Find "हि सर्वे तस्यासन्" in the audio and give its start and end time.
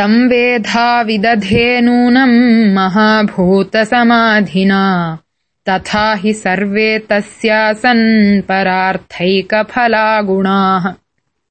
6.14-8.42